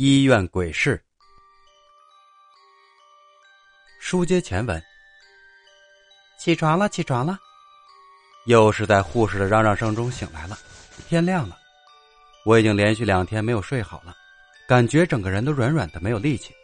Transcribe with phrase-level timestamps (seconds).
[0.00, 1.02] 医院鬼事。
[3.98, 4.80] 书接前文，
[6.38, 7.36] 起床了，起床了，
[8.46, 10.56] 又是在护士的嚷嚷声中醒来了。
[11.08, 11.58] 天亮了，
[12.44, 14.14] 我已经连续两天没有睡好了，
[14.68, 16.54] 感觉整个人都软软的，没有力气。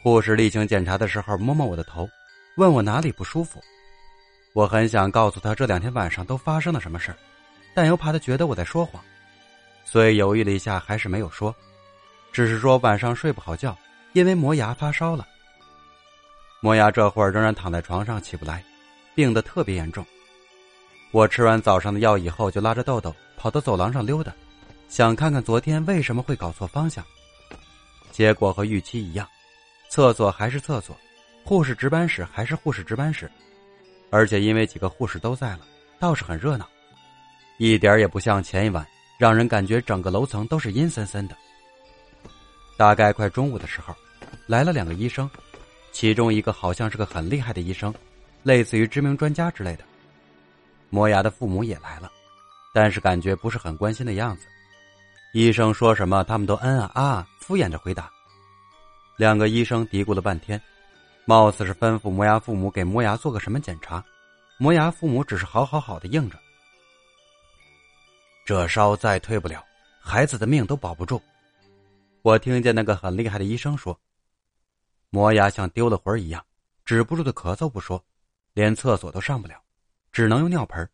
[0.00, 2.08] 护士例行检查的时候摸摸我的头，
[2.56, 3.60] 问我哪里不舒服。
[4.52, 7.12] 我很想告诉他这两天晚上都发生了什么事
[7.74, 9.02] 但又怕他觉得我在说谎，
[9.84, 11.52] 所以犹豫了一下，还是没有说。
[12.32, 13.76] 只是说晚上睡不好觉，
[14.12, 15.26] 因为磨牙发烧了。
[16.60, 18.64] 磨牙这会儿仍然躺在床上起不来，
[19.14, 20.04] 病得特别严重。
[21.10, 24.32] 我吃完早上的药以后，就拉着豆豆跑到走廊上溜达，
[24.88, 27.04] 想看看昨天为什么会搞错方向。
[28.10, 29.26] 结果和预期一样，
[29.88, 30.96] 厕所还是厕所，
[31.44, 33.30] 护士值班室还是护士值班室，
[34.10, 35.60] 而且因为几个护士都在了，
[35.98, 36.68] 倒是很热闹，
[37.58, 41.36] 一点也不像前一晚让人感觉整个楼层都是阴森森的。
[42.78, 43.92] 大概快中午的时候，
[44.46, 45.28] 来了两个医生，
[45.90, 47.92] 其中一个好像是个很厉害的医生，
[48.44, 49.84] 类似于知名专家之类的。
[50.88, 52.08] 磨牙的父母也来了，
[52.72, 54.46] 但是感觉不是很关心的样子。
[55.34, 58.08] 医生说什么，他们都嗯啊啊敷衍着回答。
[59.16, 60.62] 两个医生嘀咕了半天，
[61.24, 64.02] 貌似是吩咐磨牙父母给磨牙做个什么检查，
[64.56, 66.38] 磨牙父母只是好好好的应着。
[68.46, 69.64] 这烧再退不了，
[70.00, 71.20] 孩子的命都保不住。
[72.22, 73.98] 我听见那个很厉害的医生说
[75.10, 76.44] ：“磨牙像丢了魂一样，
[76.84, 78.04] 止不住的咳嗽不说，
[78.54, 79.62] 连厕所都上不了，
[80.10, 80.88] 只能用尿盆。”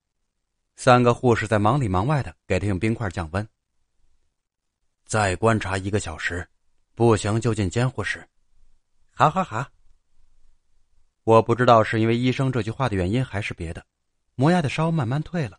[0.76, 3.48] 三个护士在忙里忙外的给他用冰块降温。
[5.06, 6.46] 再观察一个小时，
[6.94, 8.28] 不行就进监护室。
[9.12, 9.66] 好好好。
[11.22, 13.86] 我不知道是因为医生这句话的原因，还是别的，
[14.34, 15.58] 磨牙的烧慢慢退了，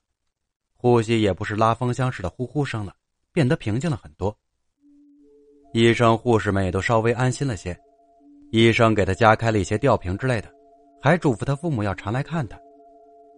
[0.75, 2.95] 呼吸也不是拉风箱似的呼呼声了，
[3.31, 4.38] 变得平静了很多。
[5.76, 7.78] 医生、护士们也都稍微安心了些。
[8.50, 10.48] 医生给他加开了一些吊瓶之类的，
[11.02, 12.58] 还嘱咐他父母要常来看他，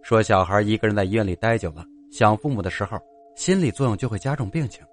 [0.04, 2.96] 说小孩一个人在医院里待久了，想父母的时候，
[3.34, 4.86] 心理作用就会加重病情。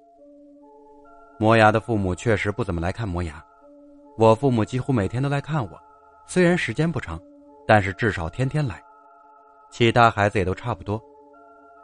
[1.37, 3.45] 磨牙的父母确实不怎么来看磨牙，
[4.17, 5.79] 我父母几乎每天都来看我，
[6.25, 7.21] 虽然时间不长，
[7.67, 8.81] 但是至少天天来。
[9.69, 10.99] 其他孩子也都差不多，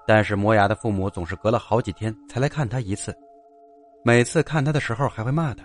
[0.08, 3.16] 但是磨牙的父母总是隔了好几天才来看他一次。
[4.04, 5.64] 每次看他的时候，还会骂他。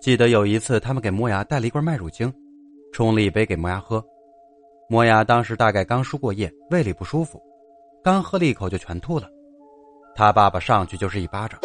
[0.00, 2.32] 记得有一次，他们给磨牙带了一罐麦乳精，
[2.92, 4.04] 冲了一杯给磨牙喝。
[4.88, 7.40] 磨牙当时大概刚输过液，胃里不舒服，
[8.02, 9.28] 刚喝了一口就全吐了。
[10.14, 11.58] 他爸爸上去就是一巴掌，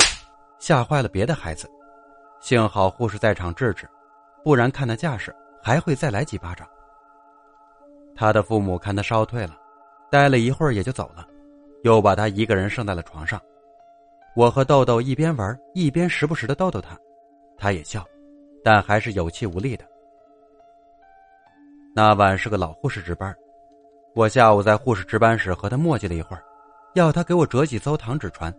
[0.59, 1.69] 吓坏了别的孩子。
[2.39, 3.89] 幸好护士在场制止，
[4.43, 6.67] 不然看那架势，还会再来几巴掌。
[8.15, 9.57] 他的父母看他烧退了，
[10.11, 11.27] 待了一会儿也就走了，
[11.83, 13.41] 又把他一个人剩在了床上。
[14.35, 16.99] 我和豆豆一边玩一边时不时的逗逗他，
[17.57, 18.05] 他也笑，
[18.61, 19.85] 但还是有气无力的。
[21.95, 23.33] 那晚是个老护士值班，
[24.13, 26.43] 我下午在护士值班室和他磨叽了一会儿，
[26.95, 28.53] 要他给我折几艘糖纸船，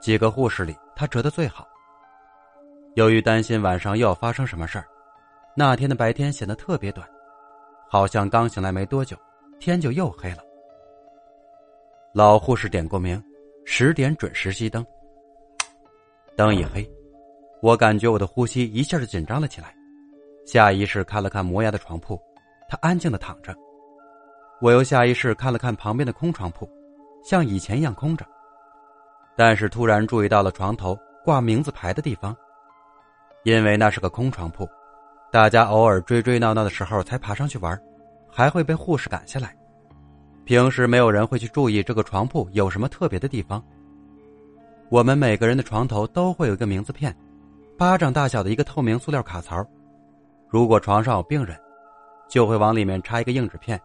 [0.00, 1.66] 几个护士里他折的最好。
[2.94, 4.86] 由于担心晚上又要发生什么事儿，
[5.56, 7.04] 那天的白天显得特别短，
[7.88, 9.16] 好像刚醒来没多久，
[9.58, 10.44] 天就又黑了。
[12.12, 13.20] 老护士点过名，
[13.64, 14.86] 十点准时熄灯。
[16.40, 16.90] 灯一黑，
[17.60, 19.76] 我感觉我的呼吸一下就紧张了起来，
[20.46, 22.18] 下意识看了看磨牙的床铺，
[22.66, 23.54] 他安静的躺着。
[24.58, 26.66] 我又下意识看了看旁边的空床铺，
[27.22, 28.24] 像以前一样空着。
[29.36, 32.34] 但是突然注意到了床头挂名字牌的地方，
[33.44, 34.66] 因为那是个空床铺，
[35.30, 37.78] 大家偶尔追追闹闹的时候才爬上去玩，
[38.30, 39.54] 还会被护士赶下来。
[40.46, 43.62] 平时没有人会去注意这个床铺有什么特别的地方。
[44.90, 47.16] 我们每个人的床头都会有一个名字片，
[47.78, 49.64] 巴掌大小的一个透明塑料卡槽。
[50.48, 51.56] 如果床上有病人，
[52.28, 53.80] 就会往里面插一个硬纸片，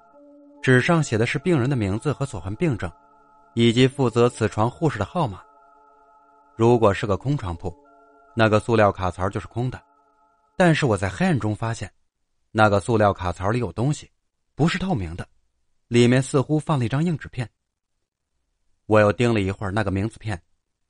[0.63, 2.91] 纸上写的是病人的名字和所患病症，
[3.53, 5.43] 以及负责此床护士的号码。
[6.55, 7.71] 如果是个空床铺，
[8.35, 9.79] 那个塑料卡槽就是空的。
[10.57, 11.87] 但是我在黑暗中发现，
[12.51, 14.09] 那个塑料卡槽里有东西，
[14.55, 15.27] 不是透明的，
[15.87, 17.47] 里面似乎放了一张硬纸片。
[18.87, 20.41] 我又盯了一会儿那个名字片。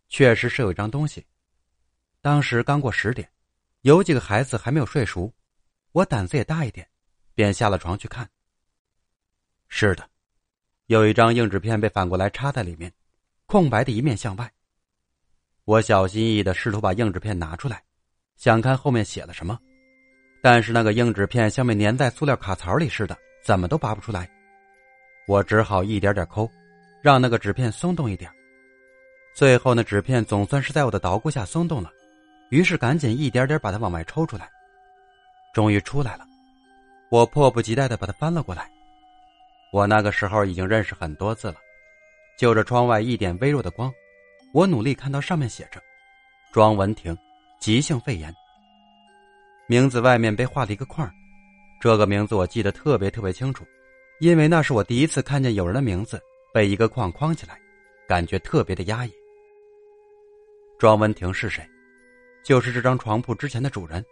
[0.09, 1.25] 确实是有一张东西。
[2.21, 3.29] 当时刚过十点，
[3.81, 5.31] 有几个孩子还没有睡熟，
[5.91, 6.87] 我胆子也大一点，
[7.33, 8.27] 便下了床去看。
[9.67, 10.09] 是的，
[10.87, 12.91] 有一张硬纸片被反过来插在里面，
[13.45, 14.51] 空白的一面向外。
[15.65, 17.83] 我小心翼翼的试图把硬纸片拿出来，
[18.37, 19.59] 想看后面写了什么，
[20.41, 24.29] 但是那个硬纸片像被粘在塑料卡槽里似的，怎么都拔不出来。
[25.27, 26.49] 我只好一点点抠，
[27.01, 28.31] 让那个纸片松动一点。
[29.35, 31.91] 最后，那纸片总算是在我的捣鼓下松动了，
[32.51, 34.49] 于是赶紧一点点把它往外抽出来。
[35.53, 36.25] 终于出来了，
[37.11, 38.71] 我迫不及待的把它翻了过来。
[39.73, 41.55] 我那个时候已经认识很多字了，
[42.39, 43.93] 就着窗外一点微弱的光，
[44.53, 45.81] 我努力看到上面写着
[46.53, 47.17] “庄文婷，
[47.59, 48.33] 急性肺炎”。
[49.67, 51.11] 名字外面被画了一个框，
[51.81, 53.65] 这个名字我记得特别特别清楚，
[54.21, 56.21] 因为那是我第一次看见有人的名字
[56.53, 57.59] 被一个框框起来，
[58.07, 59.11] 感觉特别的压抑。
[60.85, 61.67] 庄文婷是谁？
[62.43, 64.05] 就是这张床铺之前的主人。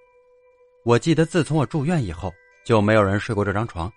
[0.83, 2.33] 我记得自从我住院以后，
[2.65, 3.93] 就没有人睡过这张床。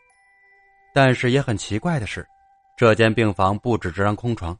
[0.92, 2.28] 但是也很奇怪的是，
[2.76, 4.54] 这间病房不止这张空床，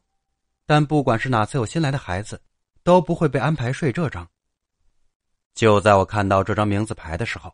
[0.65, 2.41] 但不管是哪次有新来的孩子，
[2.81, 4.27] 都不会被安排睡这张。
[5.53, 7.53] 就在我看到这张名字牌的时候，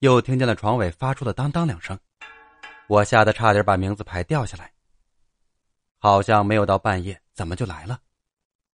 [0.00, 1.96] 又听见了床尾发出的当当两声，
[2.88, 4.72] 我吓得差点把名字牌掉下来。
[6.00, 8.00] 好像没有到半夜，怎么就来了？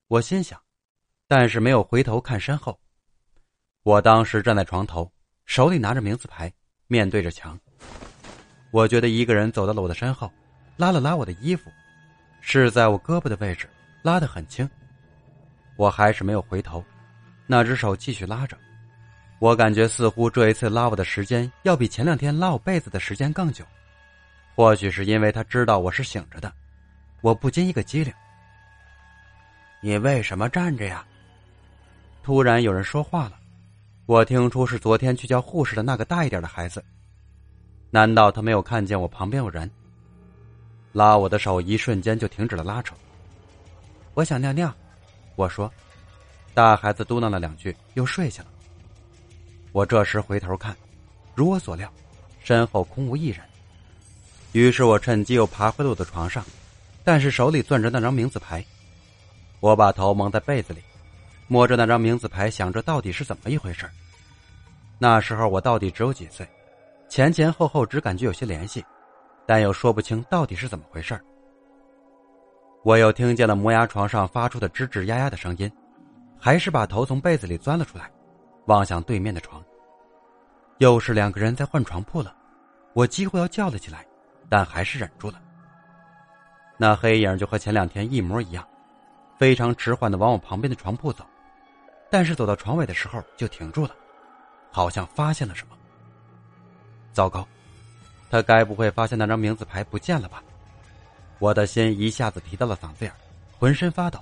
[0.09, 0.61] 我心想，
[1.27, 2.79] 但是没有回头看身后。
[3.83, 5.11] 我当时站在床头，
[5.47, 6.53] 手里拿着名字牌，
[6.87, 7.59] 面对着墙。
[8.71, 10.31] 我觉得一个人走到了我的身后，
[10.77, 11.71] 拉了拉我的衣服，
[12.41, 13.69] 是在我胳膊的位置，
[14.03, 14.69] 拉得很轻。
[15.77, 16.85] 我还是没有回头。
[17.47, 18.57] 那只手继续拉着，
[19.39, 23.65] 我感觉似乎这一次拉我的时间要比前两天拉我被子的时间更久。
[24.55, 26.51] 或许是因为他知道我是醒着的，
[27.21, 28.13] 我不禁一个机灵。
[29.83, 31.05] 你为什么站着呀？
[32.25, 33.39] 突然有人说话了，
[34.07, 36.83] 我听出是昨天去叫护士的那个大一点的孩子。
[37.91, 39.71] 难道他没有看见我旁边有人？
[40.93, 42.95] 拉我的手一瞬间就停止了拉扯。
[44.15, 44.75] 我想尿尿，
[45.37, 45.71] 我说。
[46.55, 48.49] 大孩子嘟囔了两句，又睡下了。
[49.73, 50.75] 我这时回头看，
[51.35, 51.93] 如我所料，
[52.43, 53.41] 身后空无一人。
[54.53, 56.43] 于是我趁机又爬回了我的床上，
[57.05, 58.65] 但是手里攥着那张名字牌。
[59.61, 60.81] 我把头蒙在被子里，
[61.47, 63.89] 摸着那张名字牌，想着到底是怎么一回事。
[64.99, 66.49] 那时候我到底只有几岁，
[67.09, 68.85] 前前后后只感觉有些联系，
[69.47, 71.19] 但又说不清到底是怎么回事。
[72.83, 75.71] 我又听见了磨牙床上发出的吱吱呀呀的声音。
[76.37, 78.11] 还是把头从被子里钻了出来，
[78.67, 79.65] 望向对面的床。
[80.77, 82.37] 又是两个人在换床铺了，
[82.93, 84.05] 我几乎要叫了起来，
[84.51, 85.41] 但还是忍住了。
[86.77, 88.63] 那黑影就和前两天一模一样，
[89.39, 91.25] 非常迟缓的往我旁边的床铺走，
[92.11, 93.95] 但是走到床尾的时候就停住了，
[94.71, 95.77] 好像发现了什么。
[97.13, 97.47] 糟糕，
[98.31, 100.43] 他该不会发现那张名字牌不见了吧？
[101.41, 103.13] 我的心一下子提到了嗓子眼
[103.59, 104.19] 浑身发抖。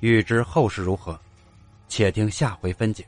[0.00, 1.18] 欲知后事如何，
[1.88, 3.06] 且听下回分解。